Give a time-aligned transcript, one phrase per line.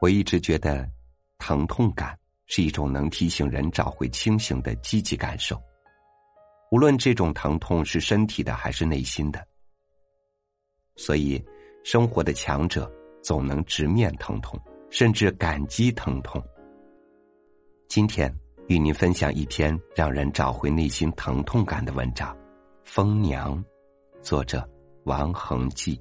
[0.00, 0.88] 我一直觉得，
[1.38, 2.16] 疼痛感
[2.46, 5.60] 是一种能提醒人找回清醒的积极感受。
[6.70, 9.44] 无论这种疼痛是身体的还是内心的，
[10.96, 11.42] 所以
[11.82, 12.90] 生活的强者
[13.22, 16.42] 总能直面疼痛，甚至感激疼痛。
[17.88, 18.32] 今天
[18.68, 22.32] 与您分享一篇让人找回内心疼痛感的文章，
[22.84, 23.56] 《疯娘》，
[24.22, 24.68] 作者
[25.04, 25.98] 王恒记。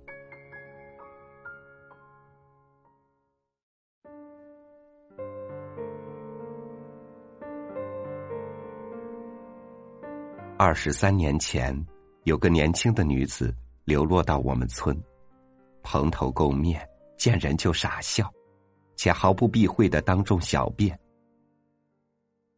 [10.59, 11.85] 二十三年前，
[12.23, 14.99] 有个年轻的女子流落到我们村，
[15.83, 16.83] 蓬头垢面，
[17.15, 18.33] 见人就傻笑，
[18.95, 20.99] 且毫不避讳的当众小便。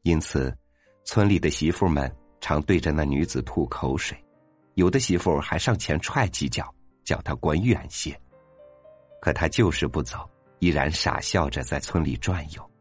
[0.04, 0.58] 因此，
[1.04, 4.18] 村里的媳妇们常对着那女子吐口水，
[4.76, 8.18] 有的媳妇还上前踹几脚，叫她滚远些。
[9.20, 10.20] 可她就是不走，
[10.60, 12.72] 依然傻笑着在村里转悠。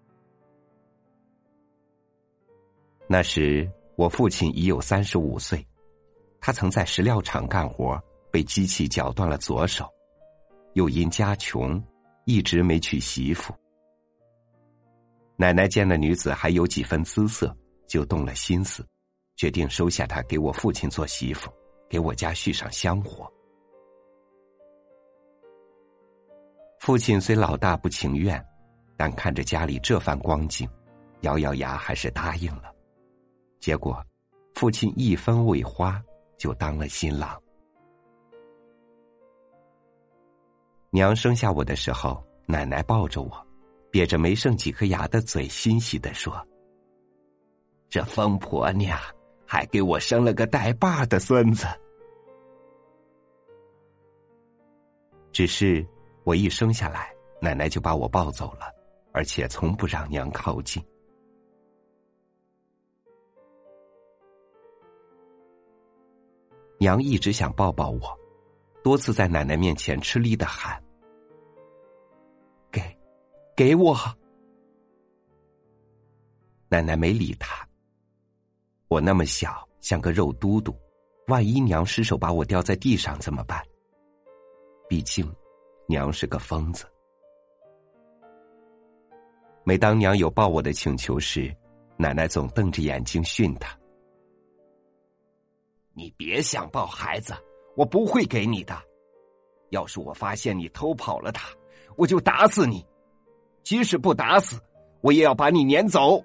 [3.09, 3.69] 那时。
[3.99, 5.67] 我父亲已有三十五岁，
[6.41, 9.93] 他曾在石料厂干活，被机器绞断了左手，
[10.75, 11.83] 又因家穷，
[12.25, 13.53] 一直没娶媳妇。
[15.35, 17.53] 奶奶见那女子还有几分姿色，
[17.89, 18.87] 就动了心思，
[19.35, 21.51] 决定收下她给我父亲做媳妇，
[21.89, 23.29] 给我家续上香火。
[26.79, 28.41] 父亲虽老大不情愿，
[28.97, 30.69] 但看着家里这番光景，
[31.23, 32.73] 咬咬牙还是答应了。
[33.61, 34.01] 结果，
[34.55, 36.03] 父亲一分未花
[36.37, 37.39] 就当了新郎。
[40.91, 43.47] 娘生下我的时候，奶奶抱着我，
[43.93, 46.35] 瘪着没剩几颗牙的嘴，欣喜的说
[47.91, 48.99] ：“这疯婆娘
[49.47, 51.67] 还给我生了个带把的孙子。”
[55.31, 55.87] 只是
[56.25, 58.73] 我一生下来，奶奶就把我抱走了，
[59.13, 60.83] 而且从不让娘靠近。
[66.79, 68.19] 娘一直想抱抱我，
[68.83, 70.83] 多次在奶奶面前吃力的喊
[72.71, 72.81] ：“给，
[73.57, 73.97] 给我。”
[76.71, 77.67] 奶奶没理他。
[78.89, 80.75] 我那么小，像个肉嘟嘟，
[81.27, 83.63] 万一娘失手把我掉在地上怎么办？
[84.89, 85.31] 毕竟，
[85.87, 86.87] 娘是个疯子。
[89.65, 91.55] 每当娘有抱我的请求时，
[91.99, 93.78] 奶奶总瞪着眼睛训他。
[95.99, 97.35] 你别想抱孩子，
[97.75, 98.81] 我不会给你的。
[99.71, 101.49] 要是我发现你偷跑了他，
[101.97, 102.87] 我就打死你。
[103.65, 104.63] 即使不打死，
[105.01, 106.25] 我也要把你撵走。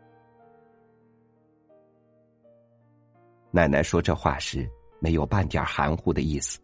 [3.50, 4.70] 奶奶说这话时
[5.00, 6.60] 没有半点含糊的意思。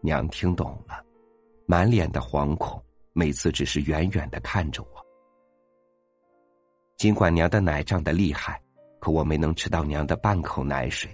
[0.00, 1.04] 娘听懂了，
[1.66, 2.80] 满脸的惶恐，
[3.12, 5.04] 每次只是远远的看着我。
[6.96, 8.62] 尽管娘的奶胀得厉害，
[9.00, 11.10] 可我没能吃到娘的半口奶水。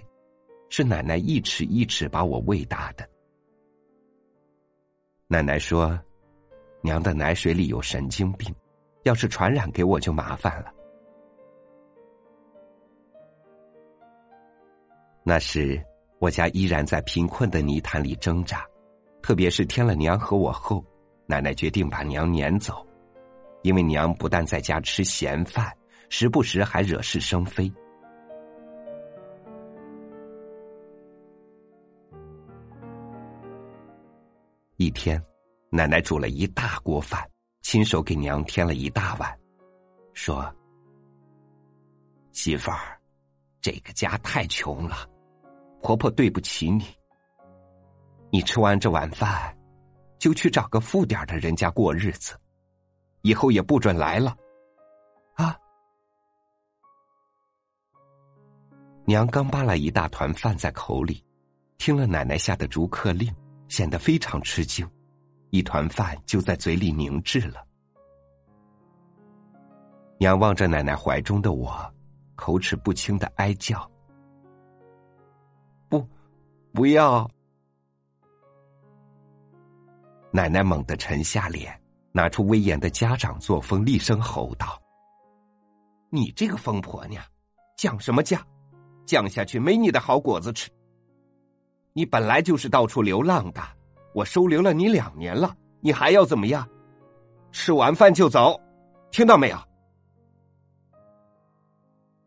[0.75, 3.07] 是奶奶一尺一尺把我喂大的。
[5.27, 5.99] 奶奶说
[6.81, 8.51] ：“娘的奶水里有神经病，
[9.03, 10.73] 要是传染给我就麻烦了。”
[15.21, 15.79] 那时
[16.17, 18.65] 我家依然在贫困的泥潭里挣扎，
[19.21, 20.83] 特别是添了娘和我后，
[21.27, 22.83] 奶奶决定把娘撵走，
[23.61, 25.71] 因为娘不但在家吃闲饭，
[26.09, 27.71] 时不时还惹是生非。
[34.77, 35.23] 一天，
[35.69, 37.23] 奶奶煮了一大锅饭，
[37.61, 39.39] 亲手给娘添了一大碗，
[40.13, 40.53] 说
[42.33, 42.99] ：“媳妇儿，
[43.61, 45.07] 这个家太穷了，
[45.81, 46.85] 婆婆对不起你。
[48.31, 49.55] 你吃完这碗饭，
[50.17, 52.35] 就去找个富点的人家过日子，
[53.21, 54.35] 以后也不准来了。”
[55.35, 55.55] 啊！
[59.05, 61.23] 娘刚扒了一大团饭在口里，
[61.77, 63.33] 听了奶奶下的逐客令。
[63.73, 64.87] 显得非常吃惊，
[65.49, 67.65] 一团饭就在嘴里凝滞了。
[70.19, 71.91] 娘望着奶奶怀中的我，
[72.35, 73.89] 口齿不清的哀叫
[75.89, 76.07] ：“不，
[76.71, 77.27] 不要！”
[80.31, 81.75] 奶奶猛地沉下脸，
[82.11, 84.79] 拿出威严的家长作风，厉声吼道
[86.13, 87.25] ：“你这个疯婆娘，
[87.79, 88.39] 犟什么犟？
[89.07, 90.69] 犟下去没你的好果子吃！”
[91.93, 93.61] 你本来就是到处流浪的，
[94.15, 96.67] 我收留了你两年了，你还要怎么样？
[97.51, 98.59] 吃完饭就走，
[99.11, 99.57] 听到没有？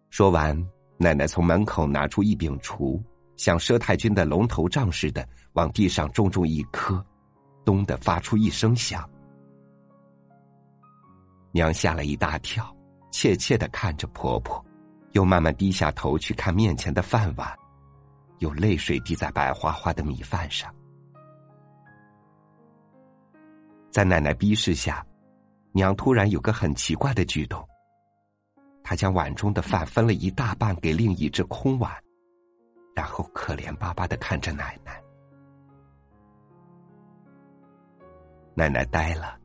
[0.08, 0.56] 说完，
[0.98, 3.02] 奶奶从门口拿出一柄锄，
[3.36, 7.04] 像佘太君的龙头杖似的往地上重重一磕，
[7.64, 9.08] 咚的发出一声响。
[11.50, 12.72] 娘吓了一大跳，
[13.10, 14.64] 怯怯的看着婆婆，
[15.10, 17.52] 又慢慢低下头去看面前的饭碗，
[18.38, 20.74] 有泪水滴在白花花的米饭上。
[23.90, 25.04] 在奶奶逼视下，
[25.72, 27.66] 娘突然有个很奇怪的举动。
[28.82, 31.92] 她将碗中的饭分了一大半给另一只空碗，
[32.94, 35.02] 然后可怜巴巴的看着奶奶。
[38.54, 39.36] 奶奶呆了，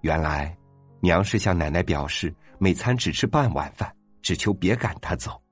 [0.00, 0.56] 原来
[1.00, 5.43] 娘是向奶奶表示每餐只吃半碗饭，只求别赶她走。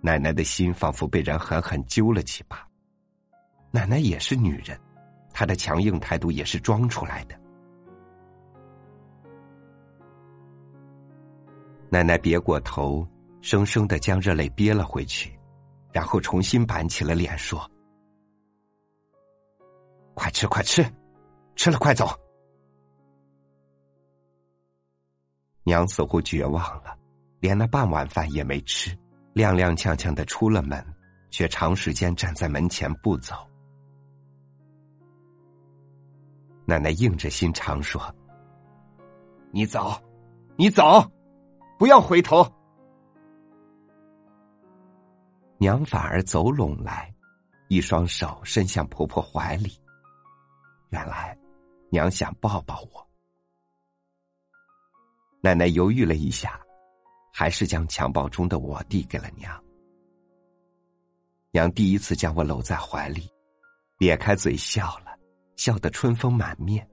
[0.00, 2.66] 奶奶的心仿佛被人狠狠揪了几把。
[3.70, 4.80] 奶奶也是女人，
[5.32, 7.38] 她的强硬态度也是装出来的。
[11.88, 13.06] 奶奶别过头，
[13.40, 15.38] 生生的将热泪憋了回去，
[15.92, 17.68] 然后重新板起了脸说
[20.14, 20.84] ：“快吃，快吃，
[21.56, 22.08] 吃了快走。”
[25.62, 26.96] 娘似乎绝望了，
[27.40, 28.96] 连那半碗饭也没吃，
[29.34, 30.84] 踉踉跄跄的出了门，
[31.30, 33.34] 却长时间站在门前不走。
[36.64, 38.02] 奶奶硬着心肠说
[39.50, 39.92] ：“你走，
[40.56, 41.02] 你走。”
[41.78, 42.46] 不要回头，
[45.56, 47.10] 娘反而走拢来，
[47.68, 49.80] 一双手伸向婆婆怀里。
[50.90, 51.34] 原来，
[51.88, 53.08] 娘想抱抱我。
[55.40, 56.60] 奶奶犹豫了一下，
[57.32, 59.52] 还是将襁褓中的我递给了娘。
[61.52, 63.28] 娘第一次将我搂在怀里，
[63.98, 65.16] 咧开嘴笑了，
[65.56, 66.86] 笑得春风满面。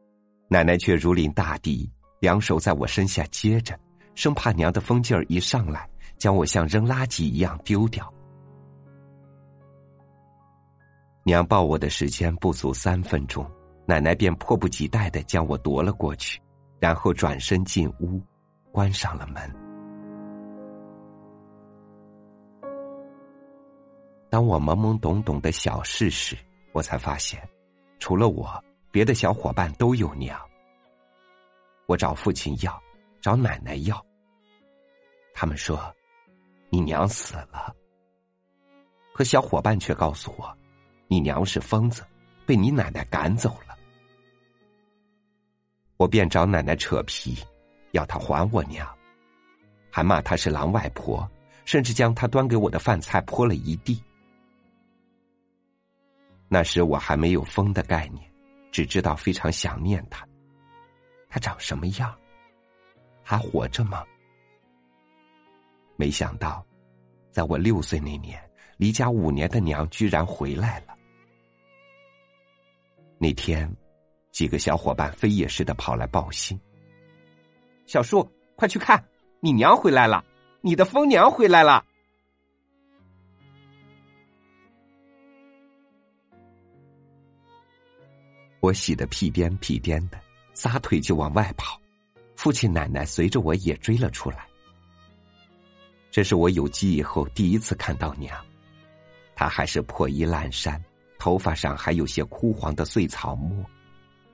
[0.50, 3.78] 奶奶却如临大敌，两手在我身下接着。
[4.16, 5.88] 生怕娘的风劲儿一上来，
[6.18, 8.12] 将我像扔垃圾一样丢掉。
[11.24, 13.46] 娘抱我的时间不足三分钟，
[13.86, 16.42] 奶奶便迫不及待的将我夺了过去，
[16.80, 18.20] 然后转身进屋，
[18.72, 19.67] 关上了门。
[24.38, 26.38] 当我懵懵懂懂的小事时，
[26.72, 27.42] 我才发现，
[27.98, 30.40] 除了我，别的小伙伴都有娘。
[31.88, 32.80] 我找父亲要，
[33.20, 34.00] 找奶奶要。
[35.34, 35.92] 他们说
[36.70, 37.76] ：“你娘死了。”
[39.12, 40.56] 可小伙伴却告诉我
[41.10, 42.06] ：“你娘是疯子，
[42.46, 43.76] 被你奶奶赶走了。”
[45.98, 47.44] 我便找奶奶扯皮，
[47.90, 48.88] 要她还我娘，
[49.90, 51.28] 还骂她是狼外婆，
[51.66, 54.00] 甚至将她端给我的饭菜泼了一地。
[56.50, 58.32] 那时我还没有疯的概念，
[58.72, 60.26] 只知道非常想念她。
[61.30, 62.16] 她长什么样？
[63.22, 64.06] 还活着吗？
[65.98, 66.66] 没想到，
[67.32, 68.42] 在我六岁那年，
[68.78, 70.96] 离家五年的娘居然回来了。
[73.18, 73.70] 那天，
[74.32, 76.58] 几个小伙伴飞也似的跑来报信
[77.86, 79.04] ：“小树，快去看，
[79.42, 80.24] 你娘回来了，
[80.62, 81.84] 你的疯娘回来了。”
[88.68, 90.20] 我喜得屁颠屁颠的，
[90.54, 91.80] 撒腿就往外跑，
[92.36, 94.46] 父亲奶奶随着我也追了出来。
[96.12, 98.38] 这是我有记忆后第一次看到娘，
[99.38, 100.84] 她还是破衣烂衫，
[101.18, 103.66] 头发上还有些枯黄的碎草末，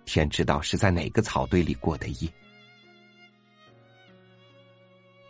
[0.04, 2.28] 天知道是在哪个草堆里过的夜。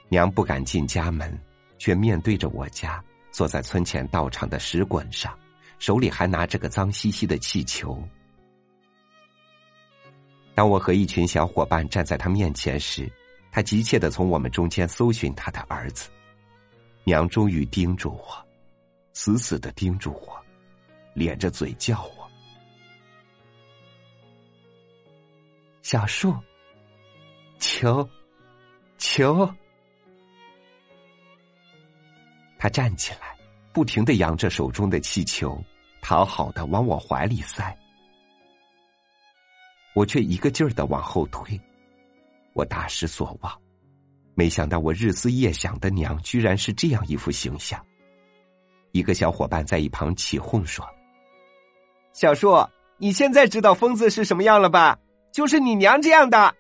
[0.08, 1.38] 娘不敢进家门，
[1.78, 5.38] 却面对着我家，坐在村前道场的石滚上，
[5.78, 8.02] 手里还拿着个脏兮兮的气球。
[10.56, 13.12] 当我和一群小伙伴站在他面前时，
[13.52, 16.10] 他急切的从我们中间搜寻他的儿子。
[17.04, 18.46] 娘终于盯住我，
[19.14, 20.40] 死死的盯住我，
[21.14, 22.32] 咧着嘴叫我
[25.82, 26.34] ：“小树，
[27.60, 28.08] 求，
[28.98, 29.52] 求！”
[32.58, 33.36] 他站起来，
[33.74, 35.62] 不停的扬着手中的气球，
[36.02, 37.78] 讨好的往我怀里塞。
[39.94, 41.60] 我却一个劲儿的往后退，
[42.54, 43.54] 我大失所望。
[44.36, 47.80] 没想到我日思夜想的娘，居然是这样一副形象。
[48.92, 50.84] 一个小伙伴在一旁起哄说
[52.14, 52.56] ：“小树，
[52.98, 54.98] 你现在知道疯子是什么样了吧？
[55.32, 56.56] 就是你娘这样的。”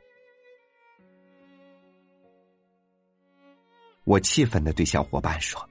[4.05, 5.67] 我气愤的对小伙伴说：“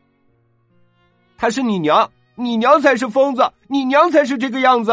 [1.39, 4.93] 他是你娘，你娘才是疯子，你娘才是这个样子。”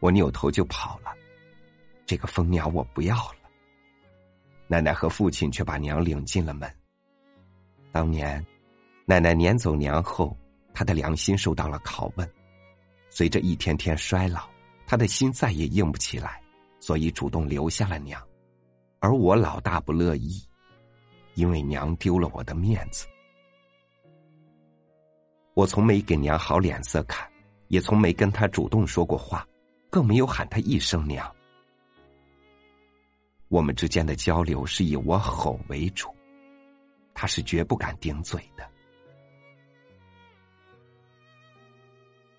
[0.00, 1.12] 我扭头就跑了，
[2.06, 3.50] 这个疯娘我不要了。
[4.66, 6.70] 奶奶和父亲却把娘领进了门。
[7.90, 8.44] 当年，
[9.06, 10.36] 奶奶撵走娘后，
[10.72, 12.30] 她的良心受到了拷问。
[13.10, 14.46] 随着一天天衰老，
[14.86, 16.40] 他的心再也硬不起来，
[16.78, 18.22] 所以主动留下了娘，
[19.00, 20.42] 而我老大不乐意，
[21.34, 23.06] 因为娘丢了我的面子。
[25.54, 27.28] 我从没给娘好脸色看，
[27.68, 29.46] 也从没跟她主动说过话，
[29.90, 31.30] 更没有喊她一声娘。
[33.48, 36.14] 我们之间的交流是以我吼为主，
[37.14, 38.68] 她是绝不敢顶嘴的。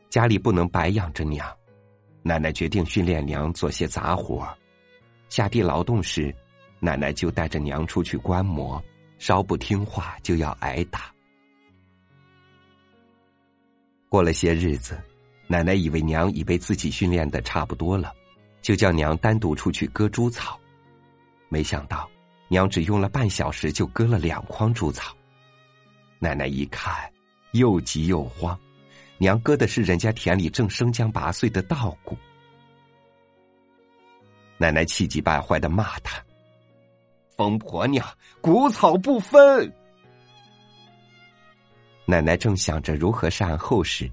[0.10, 1.48] 家里不能白养着娘。
[2.22, 4.46] 奶奶决定训练娘做些杂活
[5.30, 6.36] 下地劳动时，
[6.80, 8.84] 奶奶就带着娘出去观摩，
[9.20, 11.14] 稍不听话就要挨打。
[14.10, 15.02] 过了些日子，
[15.52, 18.14] 奶奶以为娘已被自己训练的差不多了，
[18.62, 20.60] 就叫娘单独出去割猪草。
[21.48, 22.08] 没想到，
[22.50, 25.12] 娘只用了半小时就割了两筐猪草。
[26.20, 27.12] 奶奶一看，
[27.54, 28.56] 又急又慌。
[29.18, 32.16] 娘割的是人家田里正生姜拔穗的稻谷，
[34.60, 36.24] 奶奶气急败坏的骂他
[37.36, 38.06] ：“疯婆娘，
[38.40, 39.74] 谷草不分！”
[42.06, 44.10] 奶奶正想着如何善后时，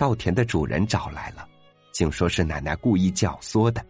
[0.00, 1.46] 稻田的主人找来了，
[1.92, 3.84] 竟说是奶奶故意教唆的。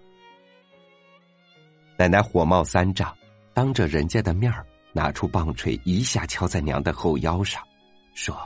[1.96, 3.16] 奶奶火冒三丈，
[3.54, 7.62] 当着人家的面儿拿出棒槌，一下敲在娘的后腰上，
[8.12, 8.36] 说。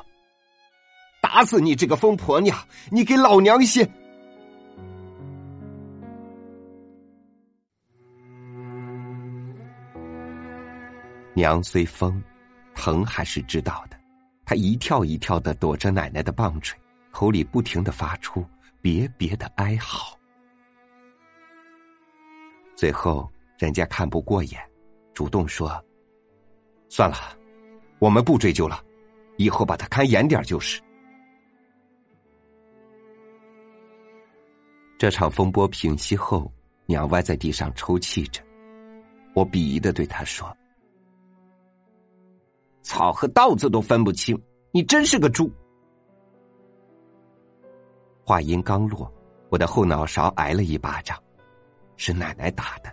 [1.23, 2.55] 打死你这个疯婆娘！
[2.91, 3.89] 你给老娘些！
[11.33, 12.23] 娘虽疯，
[12.75, 13.99] 疼还是知道的。
[14.45, 16.79] 她一跳一跳的躲着奶奶的棒槌，
[17.15, 18.45] 口里不停的发出
[18.83, 20.19] 别别的哀嚎。
[22.75, 24.61] 最后，人家看不过眼，
[25.15, 25.81] 主动说
[26.91, 27.17] ：“算了，
[28.01, 28.85] 我们不追究了，
[29.37, 30.83] 以后把他看严点就是。”
[34.99, 36.53] 这场风波平息后，
[36.87, 38.43] 娘歪在地上抽泣着。
[39.35, 40.53] 我鄙夷的对他说
[42.83, 44.37] ：“草和稻子都分不清，
[44.73, 45.49] 你真是个猪。”
[48.25, 49.13] 话音刚落，
[49.51, 51.23] 我的后脑勺挨了一巴掌，
[51.97, 52.91] 是奶奶打的。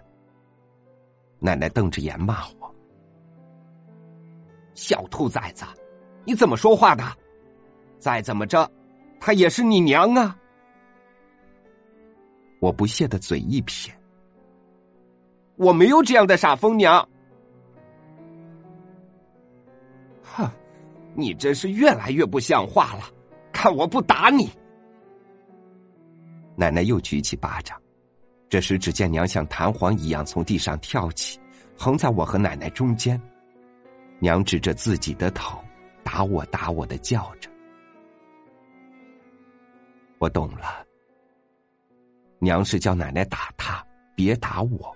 [1.39, 2.75] 奶奶瞪着眼骂我
[4.75, 5.63] ：“小兔崽子，
[6.25, 7.03] 你怎么说话的？
[7.97, 8.69] 再怎么着，
[9.21, 10.37] 她也是你娘啊！”
[12.59, 13.91] 我不屑的嘴一撇，
[15.55, 17.07] 我没有这样的傻疯娘。
[20.21, 20.47] 哼，
[21.15, 23.03] 你真是越来越不像话了！
[23.51, 24.49] 看我不打你！
[26.55, 27.81] 奶奶又举起巴掌，
[28.49, 31.39] 这时只见娘像弹簧一样从地上跳起，
[31.77, 33.19] 横在我和奶奶中间。
[34.19, 35.59] 娘指着自己的头，
[36.03, 37.49] 打我打我的叫着。
[40.19, 40.85] 我懂了。
[42.37, 43.83] 娘是叫奶奶打他，
[44.15, 44.95] 别打我。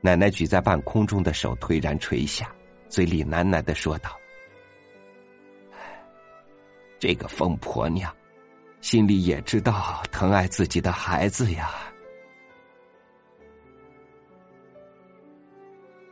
[0.00, 2.54] 奶奶举在半空中的手颓然垂下，
[2.88, 4.10] 嘴里喃喃的说道
[6.98, 8.14] ：“这个疯婆娘，
[8.82, 11.70] 心里也知道疼爱自己的孩子呀。”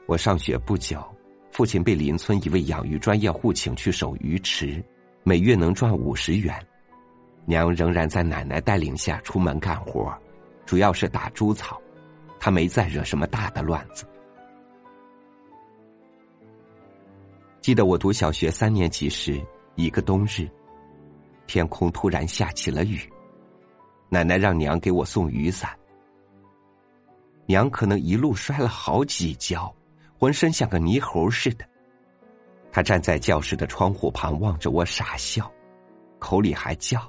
[0.07, 1.05] 我上学不久，
[1.51, 4.83] 父亲被邻村一位养鱼专业户请去守鱼池，
[5.25, 6.55] 每月能赚五十元。
[7.45, 10.17] 娘仍然在奶奶带领下出门干活，
[10.65, 11.81] 主要是打猪草，
[12.39, 14.07] 她没再惹什么大的乱子。
[17.61, 20.49] 记得我读小学三年级时，一个冬日，
[21.51, 23.01] 天空突然下起了雨，
[24.09, 25.77] 奶奶让娘给我送雨伞。
[27.45, 29.75] 娘可能一路摔了好几跤，
[30.17, 31.65] 浑身像个泥猴似的。
[32.71, 35.53] 她站在教室的窗户旁望着我傻笑，
[36.21, 37.03] 口里还叫。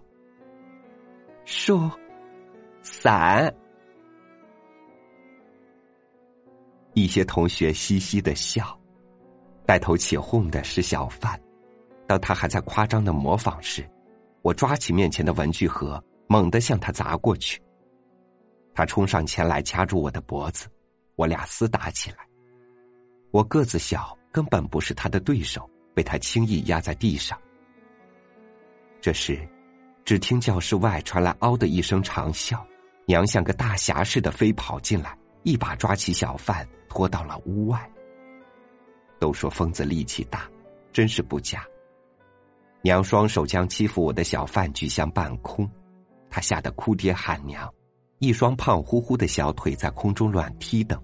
[1.45, 1.87] 树，
[2.81, 3.53] 伞。
[6.95, 8.75] 一些同学嘻嘻的笑，
[9.67, 11.39] 带头起哄的是小范。
[12.07, 13.87] 当他还在夸张的模仿时，
[14.41, 17.61] 我抓起面前的文具盒，猛地向他砸过去。
[18.73, 20.67] 他冲上前来掐住我的脖子，
[21.15, 22.17] 我俩厮打起来。
[23.31, 27.39] 我个子小，根本不是他的对手，被他轻易压在地上。
[28.99, 29.47] 这时。
[30.03, 32.59] 只听教室外传来“嗷”的一声长啸，
[33.05, 37.89] 娘像个大侠似的飞跑进来，一把抓起小贩拖到了屋外。
[39.19, 40.49] 都说疯子力气大，
[40.91, 41.63] 真是不假。
[42.83, 45.69] 娘双手将欺负我的小贩举向半空，
[46.29, 47.71] 他吓得哭爹喊娘，
[48.17, 50.99] 一双胖乎乎的小腿在空中乱踢蹬。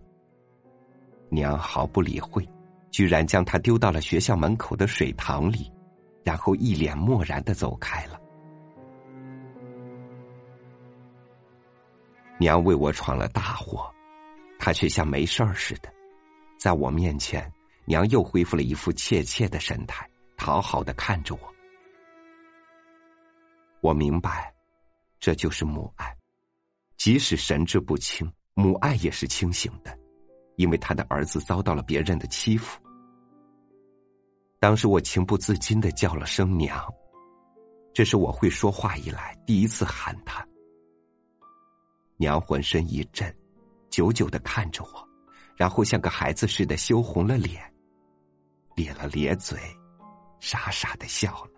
[1.29, 2.48] 娘毫不理会，
[2.89, 5.72] 居然将他丢到了学校门口的水塘里，
[6.24, 8.19] 然后一脸漠然的走开了。
[12.39, 13.88] 娘为我闯了大祸，
[14.57, 15.93] 她却像没事儿似的，
[16.60, 17.51] 在我面前，
[17.86, 20.07] 娘又恢复了一副怯怯的神态，
[20.38, 21.56] 讨好的看着我。
[23.88, 24.53] 我明白，
[25.17, 26.13] 这就是母爱，
[26.98, 29.98] 即使神志不清，母爱也是清醒的，
[30.58, 32.77] 因为他的儿子遭到了别人的欺负。
[34.60, 36.86] 当时我情不自禁的叫了声娘，
[37.94, 40.46] 这是我会说话以来第一次喊他。
[42.17, 43.34] 娘浑身一震，
[43.89, 45.08] 久久的看着我，
[45.56, 47.63] 然后像个孩子似的羞红了脸，
[48.75, 49.58] 咧了咧嘴，
[50.41, 51.56] 傻傻的笑了。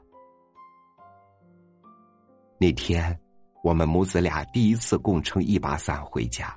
[2.61, 3.17] 那天，
[3.63, 6.53] 我们母子俩第一次共撑一把伞回家。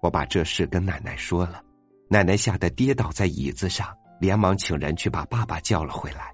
[0.00, 1.60] 我把这事跟奶奶说了，
[2.08, 6.32] 奶奶吓得跌倒在椅子上，连忙请人去把爸爸叫了回来。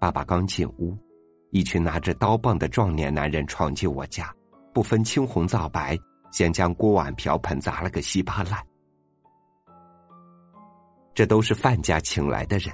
[0.00, 0.96] 爸爸刚进屋，
[1.50, 4.34] 一群拿着刀棒的壮年男人闯进我家。
[4.72, 5.98] 不分青红皂白，
[6.30, 8.64] 先将锅碗瓢盆砸了个稀巴烂。
[11.12, 12.72] 这都是范家请来的人，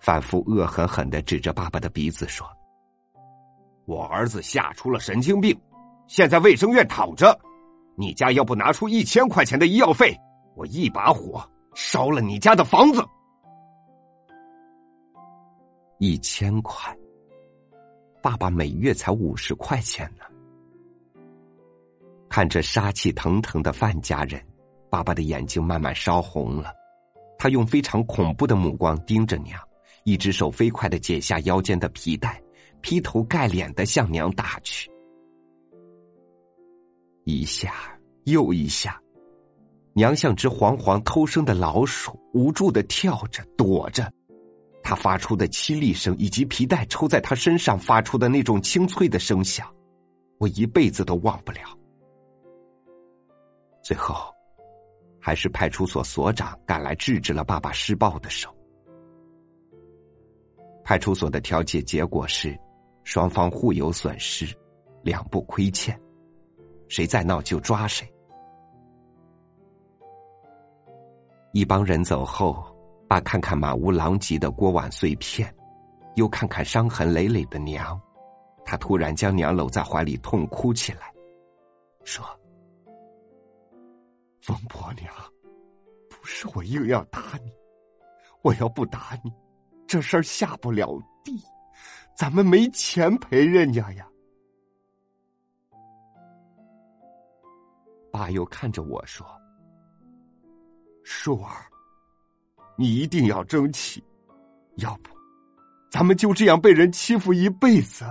[0.00, 2.46] 反复恶狠狠的指着爸爸的鼻子说
[3.90, 5.60] ：“我儿子吓出了神经病，
[6.06, 7.36] 现在卫生院躺着。
[7.96, 10.16] 你家要不拿出一千块钱的医药费，
[10.54, 11.44] 我一把火
[11.74, 13.04] 烧了你家的房子。”
[15.98, 16.96] 一千块，
[18.22, 20.24] 爸爸每月才五十块钱呢。
[22.28, 24.40] 看着杀气腾腾的范家人，
[24.88, 26.72] 爸爸的眼睛慢慢烧红了。
[27.36, 29.60] 他用非常恐怖的目光盯着娘，
[30.04, 32.40] 一只手飞快的解下腰间的皮带，
[32.80, 34.90] 劈头盖脸的向娘打去。
[37.24, 37.72] 一下
[38.24, 39.00] 又一下，
[39.92, 44.10] 娘像只惶惶偷生的老鼠，无助的跳着躲着。
[44.82, 49.72] 他发出的凄厉声，以及皮带抽在他身上发出的那种清脆的声响，
[50.38, 51.60] 我一辈子都忘不了。
[53.82, 54.34] 最后，
[55.20, 58.52] 还是派出所所长赶来制止了爸爸施暴的手。
[60.82, 62.58] 派出所的调解结果是，
[63.04, 64.46] 双方互有损失，
[65.02, 65.98] 两不亏欠，
[66.88, 68.06] 谁再闹就抓谁。
[71.52, 72.64] 一帮人走后，
[73.08, 75.52] 爸看看满屋狼藉的锅碗碎片，
[76.14, 78.00] 又看看伤痕累累的娘，
[78.64, 81.12] 他突然将娘搂在怀里痛哭起来，
[82.04, 82.24] 说。
[84.42, 85.12] 疯婆娘，
[86.08, 87.52] 不是我硬要打你，
[88.42, 89.30] 我要不打你，
[89.86, 91.42] 这事儿下不了地，
[92.20, 94.06] 咱们没钱陪人家呀。
[98.12, 99.26] 爸又看着我说
[101.02, 101.64] ：“树儿，
[102.76, 104.04] 你一定要争气，
[104.76, 105.16] 要不，
[105.90, 108.04] 咱们就这样被人欺负一辈子。”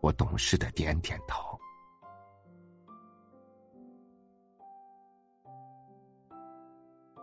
[0.00, 1.60] 我懂事的点点头。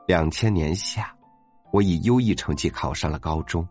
[0.06, 1.12] 两千年夏，
[1.72, 3.68] 我以优异成绩考上了高中。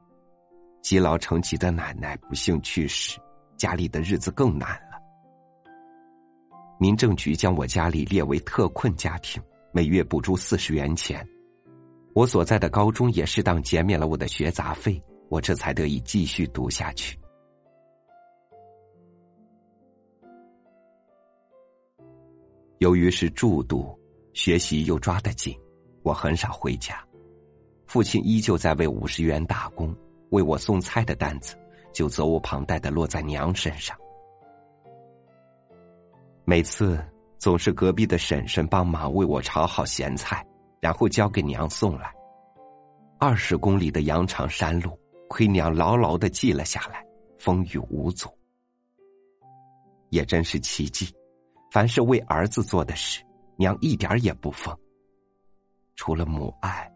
[0.83, 3.19] 积劳成疾的奶奶不幸去世，
[3.57, 5.01] 家里的日子更难了。
[6.79, 9.41] 民政局将我家里列为特困家庭，
[9.73, 11.27] 每月补助四十元钱。
[12.15, 17.17] 我所在的高中也适当减免了我的学杂费，我这才得以继续读下去。
[22.79, 23.97] 由于是住读，
[24.35, 25.57] 学习又抓得紧。
[26.03, 27.01] 我很少回家，
[27.87, 29.97] 父亲依旧在为五十元打工，
[30.33, 31.57] 为我送菜的担子
[31.93, 33.97] 就责无旁贷的落在娘身上。
[36.45, 37.03] 每次
[37.39, 40.45] 总是隔壁的婶婶帮忙为我炒好咸菜，
[40.81, 42.13] 然后交给娘送来。
[43.19, 47.07] 二十公里的羊肠山路，亏娘牢牢的记了下来，
[47.39, 48.29] 风雨无阻。
[50.11, 51.15] 也真是奇迹，
[51.71, 53.23] 凡是为儿子做的事，
[53.57, 54.77] 娘一点也不疯。
[55.95, 56.92] 除了母爱，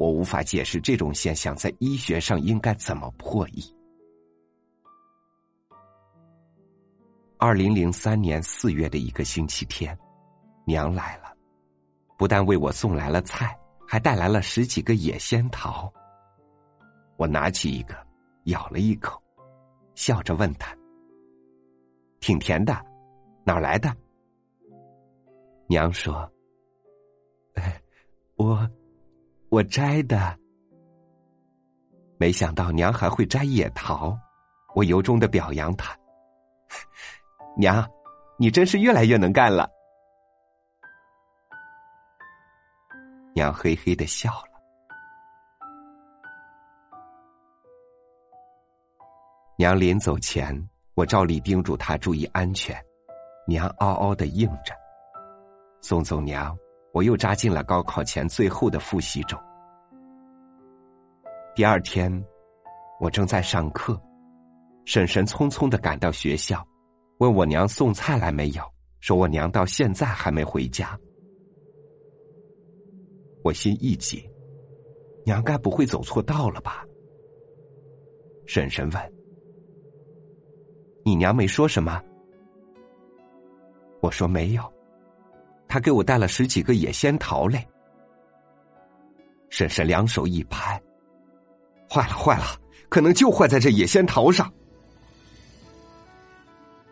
[0.00, 3.62] 我无法解释这种现象在医学上应该怎么破译。
[7.36, 9.94] 二零零三年四月的一个星期天，
[10.64, 11.36] 娘来了，
[12.16, 13.54] 不但为我送来了菜，
[13.86, 15.92] 还带来了十几个野仙桃。
[17.18, 17.94] 我拿起一个，
[18.44, 19.22] 咬了一口，
[19.94, 20.74] 笑着问他
[22.20, 22.72] ：“挺甜的，
[23.44, 23.94] 哪儿来的？”
[25.68, 26.26] 娘说。
[27.56, 27.82] 哎
[28.36, 28.66] 我，
[29.50, 30.38] 我摘的。
[32.18, 34.16] 没想到娘还会摘野桃，
[34.74, 35.96] 我由衷的表扬她。
[37.58, 37.84] 娘，
[38.38, 39.68] 你真是越来越能干了。
[43.34, 44.50] 娘嘿嘿的笑了。
[49.56, 52.80] 娘临走前我照例叮嘱他注意安全，
[53.46, 54.74] 娘嗷嗷的应着。
[55.80, 56.56] 送走娘，
[56.92, 59.38] 我又扎进了高考前最后的复习中。
[61.54, 62.12] 第二天，
[63.00, 64.00] 我正在上课，
[64.84, 66.66] 婶婶匆匆的赶到学校，
[67.18, 68.62] 问我娘送菜来没有，
[69.00, 70.98] 说我娘到现在还没回家。
[73.42, 74.22] 我心一紧，
[75.24, 76.84] 娘该不会走错道了吧？
[78.46, 79.12] 婶婶问
[81.04, 82.02] ：“你娘没说什么？”
[84.02, 84.62] 我说：“没有。”
[85.70, 87.64] 他给我带了十几个野仙桃嘞。
[89.50, 90.82] 婶婶两手一拍
[91.88, 94.52] ：“坏了，坏了，可能就坏在这野仙桃上。”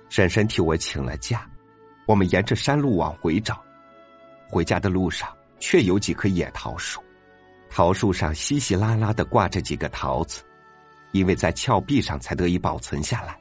[0.09, 1.45] 婶婶替我请了假，
[2.07, 3.61] 我们沿着山路往回找。
[4.49, 7.03] 回家的路上，却有几棵野桃树，
[7.69, 10.45] 桃树上稀稀拉拉的挂着几个桃子，
[11.11, 13.37] 因为在峭壁上才得以保存下来。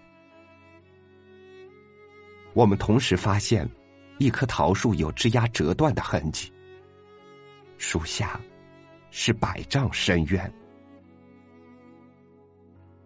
[2.56, 3.70] 我们同时发现。
[4.18, 6.52] 一棵桃树有枝丫折断的痕迹，
[7.78, 8.40] 树下
[9.12, 10.54] 是百丈深渊。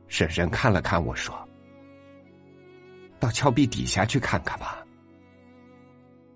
[0.07, 1.47] 婶婶看了看我说
[3.19, 4.85] ：“到峭壁底下去看看吧。”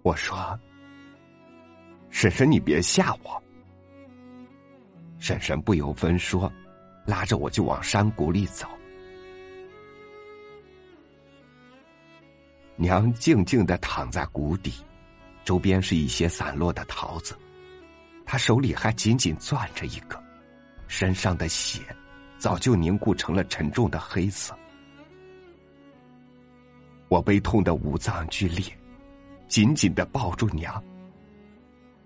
[0.03, 0.57] 我说
[2.09, 3.41] ：“婶婶，你别吓我。”
[5.19, 6.51] 婶婶不由分说，
[7.05, 8.67] 拉着我就往山谷里走。
[12.77, 14.73] 娘静静的躺在谷底，
[15.45, 17.33] 周边是一些散落的桃子，
[18.25, 20.21] 她手里还紧紧攥着一个，
[20.87, 21.81] 身上的血
[22.37, 24.53] 早就凝固成了沉重的黑色。
[27.07, 28.65] 我悲痛的五脏俱裂，
[29.47, 30.83] 紧紧的抱住娘，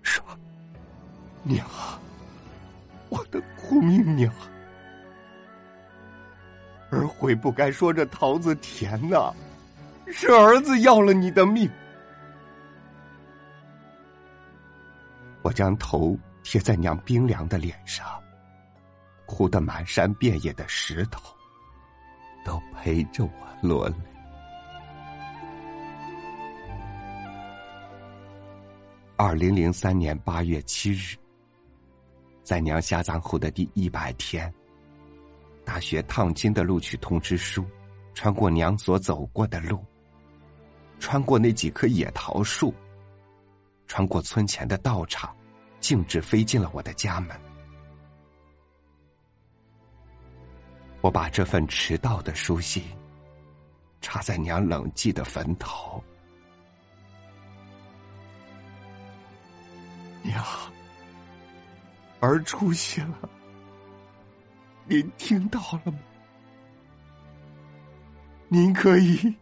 [0.02, 0.24] 说
[1.42, 1.66] ：“娘，
[3.08, 4.32] 我的苦命娘，
[6.90, 9.34] 儿悔不该说这桃子甜呐。”
[10.12, 11.70] 是儿子要了你的命，
[15.42, 18.06] 我将头贴在娘冰凉的脸上，
[19.26, 21.34] 哭得满山遍野的石头
[22.44, 23.94] 都陪着我落泪。
[29.16, 31.16] 二零零三年八月七日，
[32.42, 34.52] 在娘下葬后的第一百天，
[35.64, 37.64] 大学烫金的录取通知书，
[38.14, 39.84] 穿过娘所走过的路。
[41.00, 42.72] 穿过那几棵野桃树，
[43.88, 45.34] 穿过村前的道场，
[45.80, 47.36] 径直飞进了我的家门。
[51.00, 52.84] 我把这份迟到的书信
[54.02, 56.04] 插在娘冷寂的坟头。
[60.22, 60.44] 娘，
[62.20, 63.28] 儿出息了，
[64.84, 65.98] 您听到了吗？
[68.48, 69.34] 您可以。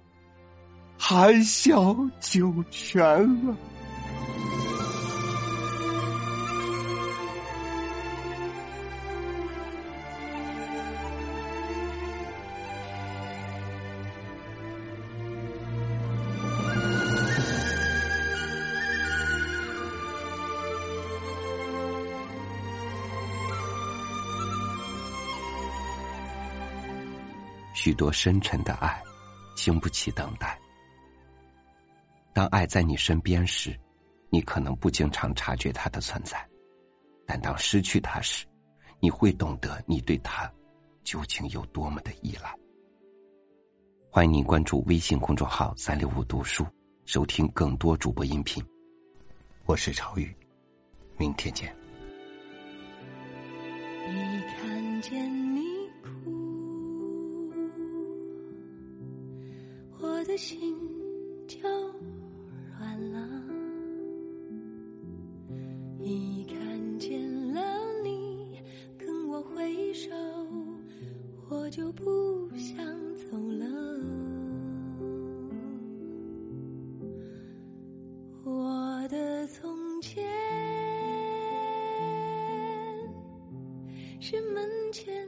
[0.98, 3.00] 含笑九泉
[3.46, 3.56] 了。
[27.74, 29.02] 许多深沉的爱，
[29.54, 30.58] 经不起等待。
[32.38, 33.76] 当爱在你身边时，
[34.30, 36.38] 你可能不经常察觉它的存在；
[37.26, 38.46] 但当失去它时，
[39.00, 40.48] 你会懂得你对它
[41.02, 42.54] 究竟有多么的依赖。
[44.08, 46.64] 欢迎您关注微信公众号“三六五读书”，
[47.06, 48.64] 收听更多主播音频。
[49.66, 50.32] 我是朝雨，
[51.16, 51.74] 明天见。
[54.06, 55.64] 一看见你
[56.04, 56.30] 哭，
[59.98, 60.72] 我的心
[61.48, 61.87] 就。
[71.78, 72.04] 就不
[72.56, 72.76] 想
[73.14, 73.64] 走了。
[78.42, 80.26] 我的从前
[84.18, 85.27] 是门前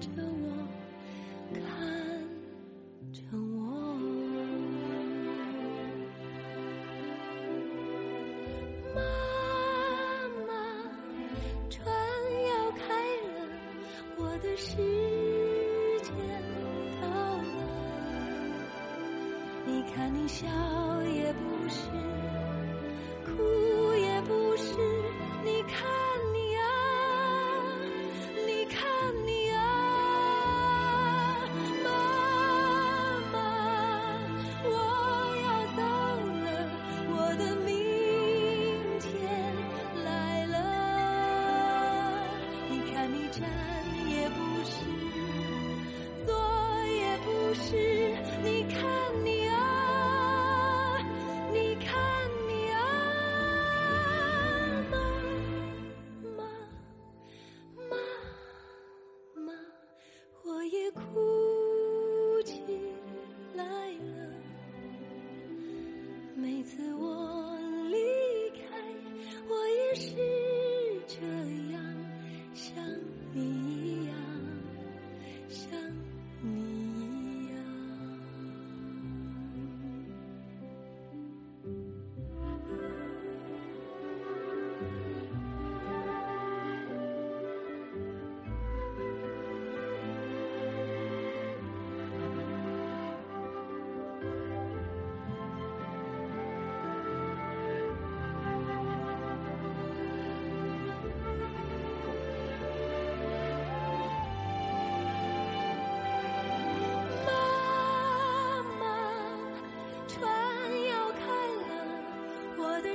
[0.00, 0.57] 着我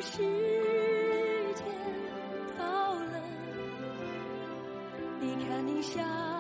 [0.06, 0.18] 时
[1.56, 1.66] 间
[2.58, 3.22] 到了
[5.22, 6.33] 你看你笑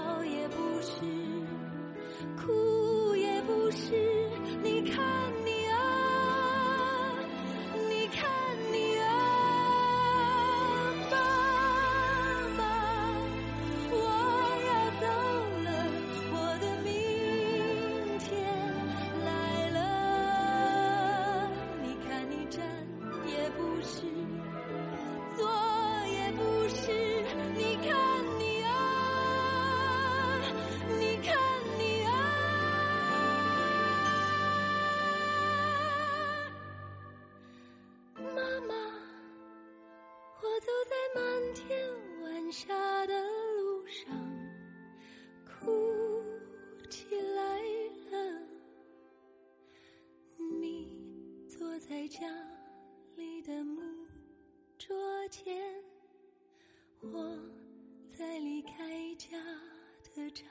[51.89, 52.21] 在家
[53.17, 53.81] 里的木
[54.77, 54.95] 桌
[55.29, 55.53] 前，
[57.01, 57.37] 我
[58.07, 59.37] 在离开家
[60.15, 60.47] 的长。